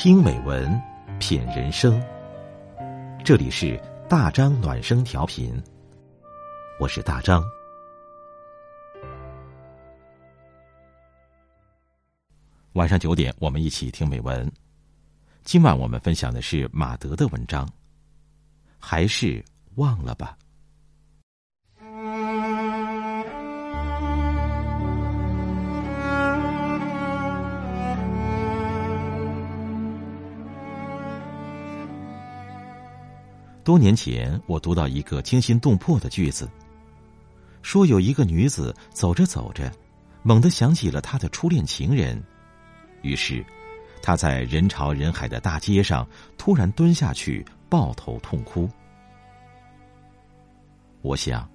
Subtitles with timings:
[0.00, 0.80] 听美文，
[1.18, 2.00] 品人生。
[3.24, 3.76] 这里是
[4.08, 5.60] 大张暖声调频，
[6.78, 7.42] 我是大张。
[12.74, 14.48] 晚上九点，我们一起听美文。
[15.42, 17.68] 今晚我们分享的是马德的文章，
[18.78, 19.44] 还是
[19.74, 20.38] 忘了吧。
[33.68, 36.50] 多年前，我读到一个惊心动魄的句子，
[37.60, 39.70] 说有一个女子走着走着，
[40.22, 42.18] 猛地想起了她的初恋情人，
[43.02, 43.44] 于是，
[44.00, 48.66] 她在人潮人海的大街上突然蹲下去，抱头痛哭。
[51.02, 51.46] 我想，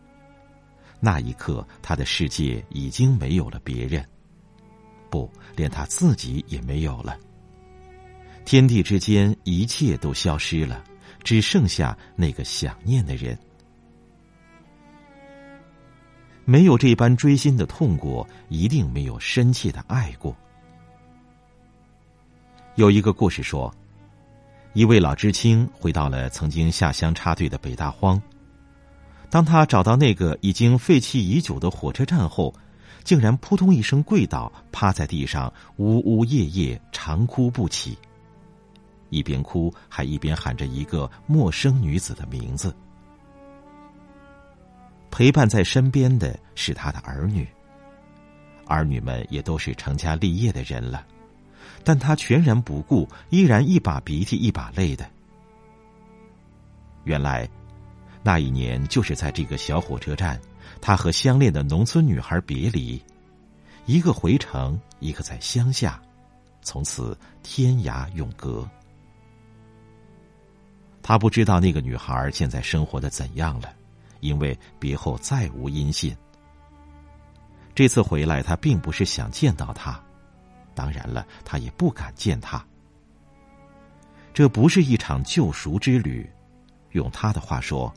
[0.99, 4.07] 那一刻，她的世界已经没有了别人，
[5.09, 7.17] 不，连她自己也没有了。
[8.45, 10.83] 天地之间，一切都消失了。
[11.23, 13.37] 只剩下那个想念的人，
[16.45, 20.35] 没有这般锥心的痛过，一定没有深切的爱过。
[22.75, 23.73] 有一个故事说，
[24.73, 28.21] 一位老知青回到了曾经下乡插队的北大荒，
[29.29, 32.53] 当他找到那个已经废弃已久的火车站后，
[33.03, 37.97] 竟然扑通一声跪倒，趴在地上，呜呜咽咽，长哭不起。
[39.13, 42.75] 一边哭，还一边喊着一个陌生女子的名字。
[45.11, 47.47] 陪伴在身边的是他的儿女，
[48.65, 51.05] 儿女们也都是成家立业的人了，
[51.83, 55.07] 但他全然不顾，依然一把鼻涕一把泪的。
[57.03, 57.47] 原来，
[58.23, 60.41] 那一年就是在这个小火车站，
[60.81, 62.99] 他和相恋的农村女孩别离，
[63.85, 66.01] 一个回城，一个在乡下，
[66.63, 68.67] 从此天涯永隔。
[71.03, 73.73] 他不知道那个女孩现在生活的怎样了，
[74.21, 76.15] 因为别后再无音信。
[77.75, 80.01] 这次回来，他并不是想见到她，
[80.73, 82.65] 当然了，他也不敢见她。
[84.33, 86.27] 这不是一场救赎之旅，
[86.91, 87.93] 用他的话说，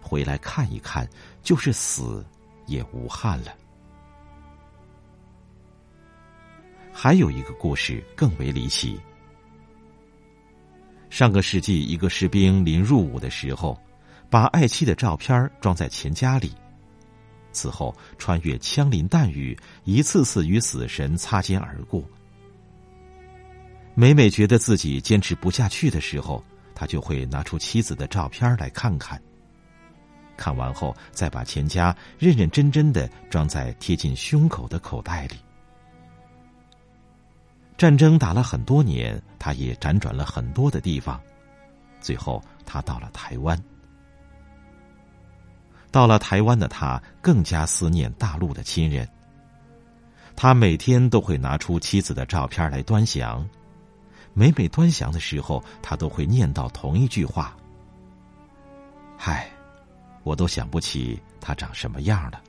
[0.00, 1.06] 回来看一看，
[1.42, 2.24] 就是死
[2.66, 3.54] 也无憾了。
[6.92, 8.98] 还有一个故事更为离奇。
[11.10, 13.80] 上个世纪，一个士兵临入伍的时候，
[14.28, 16.52] 把爱妻的照片装在钱夹里，
[17.52, 22.04] 此后穿越枪林弹雨，一次次与死神擦肩而过。
[23.94, 29.20] 每每觉得自己坚持不下去的时候，他就会拿出妻子的照片来看看。
[30.36, 35.34] 看完后，再把钱夹认认真真的装在贴近胸口的口袋里。
[37.78, 41.20] 战争打了很多年，他也辗转了很多的地方，
[42.00, 43.56] 最后他到了台湾。
[45.92, 49.08] 到了台湾的他，更加思念大陆的亲人。
[50.34, 53.48] 他每天都会拿出妻子的照片来端详，
[54.34, 57.56] 每每端详的时候，他都会念叨同一句话
[59.16, 59.48] ：“嗨，
[60.24, 62.42] 我都想不起他长什么样了。”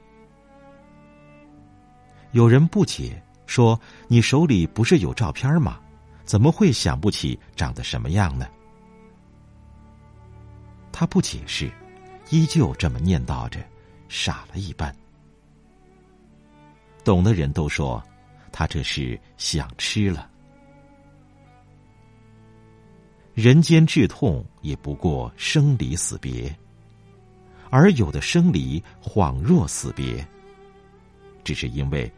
[2.34, 3.22] 有人不解。
[3.50, 5.80] 说：“你手里不是有照片吗？
[6.24, 8.48] 怎么会想不起长得什么样呢？”
[10.94, 11.72] 他不解释，
[12.30, 13.60] 依旧这么念叨着，
[14.08, 14.96] 傻了一般。
[17.04, 18.02] 懂的人都说，
[18.52, 20.30] 他这是想吃了。
[23.34, 26.56] 人间至痛也不过生离死别，
[27.72, 30.24] 而有的生离恍若死别，
[31.44, 32.12] 只是因为。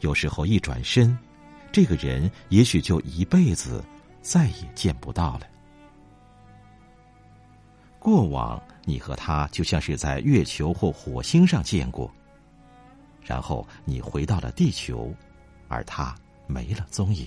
[0.00, 1.16] 有时候一转身，
[1.72, 3.82] 这个人也许就一辈子
[4.20, 5.46] 再也见不到了。
[7.98, 12.12] 过往你和他就像是在月球或火星上见过，
[13.22, 15.10] 然后你回到了地球，
[15.68, 16.14] 而他
[16.46, 17.26] 没了踪影。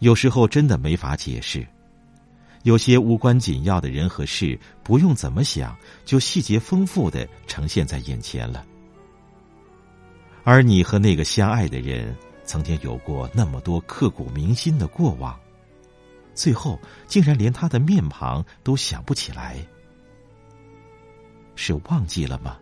[0.00, 1.66] 有时候真的没法解释，
[2.64, 5.74] 有些无关紧要的人和事，不用怎么想，
[6.04, 8.66] 就细节丰富的呈现在眼前了。
[10.44, 12.14] 而你和那个相爱的人，
[12.44, 15.38] 曾经有过那么多刻骨铭心的过往，
[16.34, 19.56] 最后竟然连他的面庞都想不起来，
[21.56, 22.58] 是忘记了吗？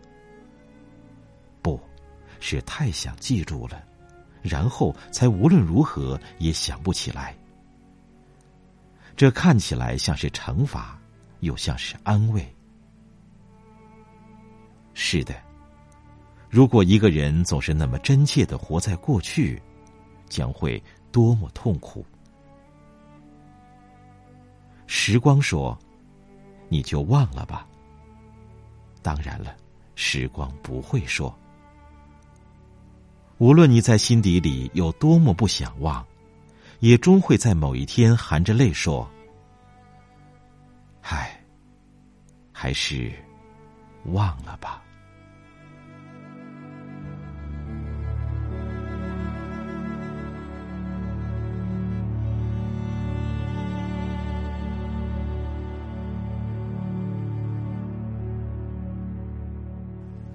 [1.61, 1.77] 不，
[2.39, 3.83] 是太想记住了，
[4.41, 7.35] 然后才无论如何也想不起来。
[9.15, 10.97] 这看起来像是惩罚，
[11.41, 12.47] 又像是安慰。
[14.93, 15.35] 是的。
[16.53, 19.59] 如果一个人总是那么真切的活在过去，
[20.29, 20.79] 将会
[21.11, 22.05] 多么痛苦。
[24.85, 25.75] 时光说
[26.69, 27.67] ：“你就忘了吧。”
[29.01, 29.55] 当然了，
[29.95, 31.35] 时光不会说。
[33.39, 36.05] 无论你在心底里有多么不想忘，
[36.81, 39.09] 也终会在某一天含着泪说
[41.01, 41.43] ：“唉，
[42.51, 43.11] 还是
[44.05, 44.83] 忘了吧。”